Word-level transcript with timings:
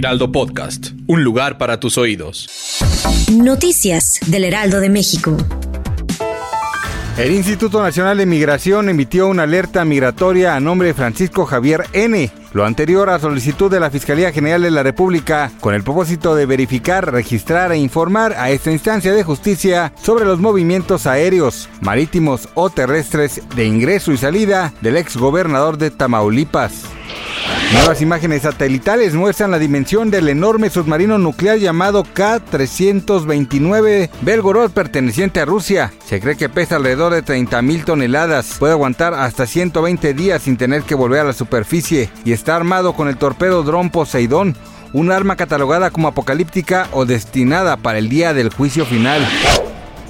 Heraldo 0.00 0.32
Podcast, 0.32 0.92
un 1.08 1.24
lugar 1.24 1.58
para 1.58 1.78
tus 1.78 1.98
oídos. 1.98 2.48
Noticias 3.30 4.18
del 4.28 4.44
Heraldo 4.44 4.80
de 4.80 4.88
México. 4.88 5.36
El 7.18 7.32
Instituto 7.32 7.82
Nacional 7.82 8.16
de 8.16 8.24
Migración 8.24 8.88
emitió 8.88 9.28
una 9.28 9.42
alerta 9.42 9.84
migratoria 9.84 10.56
a 10.56 10.60
nombre 10.60 10.88
de 10.88 10.94
Francisco 10.94 11.44
Javier 11.44 11.84
N., 11.92 12.30
lo 12.54 12.64
anterior 12.64 13.10
a 13.10 13.18
solicitud 13.18 13.70
de 13.70 13.78
la 13.78 13.90
Fiscalía 13.90 14.32
General 14.32 14.62
de 14.62 14.70
la 14.70 14.82
República, 14.82 15.52
con 15.60 15.74
el 15.74 15.82
propósito 15.82 16.34
de 16.34 16.46
verificar, 16.46 17.12
registrar 17.12 17.70
e 17.70 17.76
informar 17.76 18.32
a 18.38 18.48
esta 18.48 18.72
instancia 18.72 19.12
de 19.12 19.22
justicia 19.22 19.92
sobre 20.02 20.24
los 20.24 20.38
movimientos 20.38 21.06
aéreos, 21.06 21.68
marítimos 21.82 22.48
o 22.54 22.70
terrestres 22.70 23.42
de 23.54 23.66
ingreso 23.66 24.12
y 24.12 24.16
salida 24.16 24.72
del 24.80 24.96
ex 24.96 25.18
gobernador 25.18 25.76
de 25.76 25.90
Tamaulipas. 25.90 26.84
Nuevas 27.72 28.02
imágenes 28.02 28.42
satelitales 28.42 29.14
muestran 29.14 29.52
la 29.52 29.60
dimensión 29.60 30.10
del 30.10 30.28
enorme 30.28 30.70
submarino 30.70 31.18
nuclear 31.18 31.58
llamado 31.58 32.02
K-329 32.02 34.10
Belgorod 34.22 34.72
perteneciente 34.72 35.38
a 35.38 35.44
Rusia. 35.44 35.92
Se 36.04 36.20
cree 36.20 36.36
que 36.36 36.48
pesa 36.48 36.74
alrededor 36.76 37.12
de 37.12 37.24
30.000 37.24 37.84
toneladas, 37.84 38.56
puede 38.58 38.72
aguantar 38.72 39.14
hasta 39.14 39.46
120 39.46 40.14
días 40.14 40.42
sin 40.42 40.56
tener 40.56 40.82
que 40.82 40.96
volver 40.96 41.20
a 41.20 41.24
la 41.24 41.32
superficie 41.32 42.10
y 42.24 42.32
está 42.32 42.56
armado 42.56 42.94
con 42.94 43.06
el 43.06 43.16
torpedo 43.16 43.62
dron 43.62 43.90
Poseidón, 43.90 44.56
un 44.92 45.12
arma 45.12 45.36
catalogada 45.36 45.92
como 45.92 46.08
apocalíptica 46.08 46.88
o 46.90 47.06
destinada 47.06 47.76
para 47.76 47.98
el 47.98 48.08
día 48.08 48.34
del 48.34 48.52
juicio 48.52 48.84
final. 48.84 49.24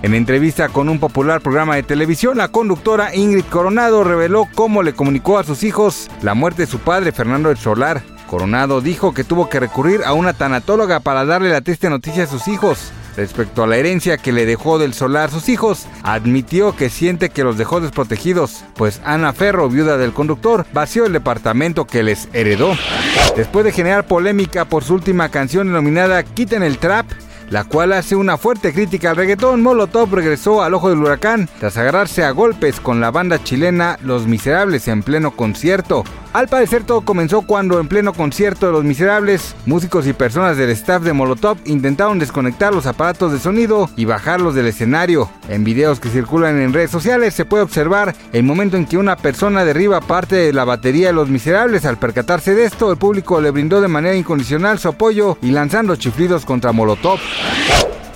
En 0.00 0.14
entrevista 0.14 0.68
con 0.68 0.88
un 0.88 1.00
popular 1.00 1.40
programa 1.40 1.74
de 1.74 1.82
televisión, 1.82 2.38
la 2.38 2.48
conductora 2.48 3.16
Ingrid 3.16 3.44
Coronado 3.46 4.04
reveló 4.04 4.46
cómo 4.54 4.84
le 4.84 4.92
comunicó 4.92 5.38
a 5.38 5.44
sus 5.44 5.64
hijos 5.64 6.08
la 6.22 6.34
muerte 6.34 6.62
de 6.62 6.70
su 6.70 6.78
padre, 6.78 7.10
Fernando 7.10 7.48
del 7.48 7.58
Solar. 7.58 8.02
Coronado 8.28 8.80
dijo 8.80 9.12
que 9.12 9.24
tuvo 9.24 9.48
que 9.48 9.58
recurrir 9.58 10.02
a 10.04 10.12
una 10.12 10.34
tanatóloga 10.34 11.00
para 11.00 11.24
darle 11.24 11.50
la 11.50 11.62
triste 11.62 11.90
noticia 11.90 12.24
a 12.24 12.26
sus 12.28 12.46
hijos. 12.46 12.92
Respecto 13.16 13.64
a 13.64 13.66
la 13.66 13.76
herencia 13.76 14.18
que 14.18 14.30
le 14.30 14.46
dejó 14.46 14.78
del 14.78 14.94
solar 14.94 15.32
sus 15.32 15.48
hijos, 15.48 15.86
admitió 16.04 16.76
que 16.76 16.90
siente 16.90 17.30
que 17.30 17.42
los 17.42 17.58
dejó 17.58 17.80
desprotegidos, 17.80 18.64
pues 18.76 19.00
Ana 19.04 19.32
Ferro, 19.32 19.68
viuda 19.68 19.96
del 19.96 20.12
conductor, 20.12 20.64
vació 20.72 21.06
el 21.06 21.12
departamento 21.12 21.84
que 21.84 22.04
les 22.04 22.28
heredó. 22.32 22.76
Después 23.34 23.64
de 23.64 23.72
generar 23.72 24.06
polémica 24.06 24.66
por 24.66 24.84
su 24.84 24.94
última 24.94 25.30
canción 25.30 25.66
denominada 25.66 26.22
Quiten 26.22 26.62
el 26.62 26.78
Trap, 26.78 27.06
la 27.50 27.64
cual 27.64 27.92
hace 27.92 28.16
una 28.16 28.36
fuerte 28.36 28.72
crítica 28.72 29.10
al 29.10 29.16
reggaetón, 29.16 29.62
Molotov 29.62 30.14
regresó 30.14 30.62
al 30.62 30.74
ojo 30.74 30.90
del 30.90 30.98
huracán 30.98 31.48
tras 31.58 31.76
agarrarse 31.76 32.24
a 32.24 32.30
golpes 32.30 32.80
con 32.80 33.00
la 33.00 33.10
banda 33.10 33.42
chilena 33.42 33.98
Los 34.02 34.26
Miserables 34.26 34.88
en 34.88 35.02
pleno 35.02 35.30
concierto. 35.32 36.04
Al 36.38 36.46
parecer 36.46 36.84
todo 36.84 37.00
comenzó 37.00 37.42
cuando 37.42 37.80
en 37.80 37.88
pleno 37.88 38.12
concierto 38.12 38.66
de 38.66 38.72
Los 38.72 38.84
Miserables, 38.84 39.56
músicos 39.66 40.06
y 40.06 40.12
personas 40.12 40.56
del 40.56 40.70
staff 40.70 41.02
de 41.02 41.12
Molotov 41.12 41.58
intentaron 41.64 42.20
desconectar 42.20 42.72
los 42.72 42.86
aparatos 42.86 43.32
de 43.32 43.40
sonido 43.40 43.90
y 43.96 44.04
bajarlos 44.04 44.54
del 44.54 44.68
escenario. 44.68 45.28
En 45.48 45.64
videos 45.64 45.98
que 45.98 46.10
circulan 46.10 46.60
en 46.60 46.72
redes 46.72 46.92
sociales 46.92 47.34
se 47.34 47.44
puede 47.44 47.64
observar 47.64 48.14
el 48.32 48.44
momento 48.44 48.76
en 48.76 48.86
que 48.86 48.98
una 48.98 49.16
persona 49.16 49.64
derriba 49.64 50.00
parte 50.00 50.36
de 50.36 50.52
la 50.52 50.64
batería 50.64 51.08
de 51.08 51.14
Los 51.14 51.28
Miserables. 51.28 51.84
Al 51.84 51.98
percatarse 51.98 52.54
de 52.54 52.66
esto, 52.66 52.92
el 52.92 52.98
público 52.98 53.40
le 53.40 53.50
brindó 53.50 53.80
de 53.80 53.88
manera 53.88 54.14
incondicional 54.14 54.78
su 54.78 54.86
apoyo 54.86 55.38
y 55.42 55.50
lanzando 55.50 55.96
chiflidos 55.96 56.44
contra 56.44 56.70
Molotov. 56.70 57.18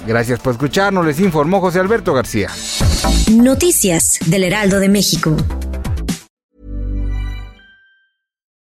Gracias 0.06 0.38
por 0.38 0.53
escucharnos, 0.53 1.05
les 1.05 1.19
informó 1.19 1.61
José 1.61 1.81
Alberto 1.81 2.15
García. 2.15 2.50
Noticias 3.32 4.21
del 4.27 4.44
Heraldo 4.44 4.78
de 4.78 4.88
México. 4.88 5.37